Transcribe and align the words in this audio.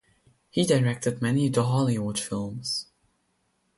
He 0.49 0.63
directed 0.65 1.21
many 1.21 1.47
Dhallywood 1.51 2.17
films. 2.17 2.87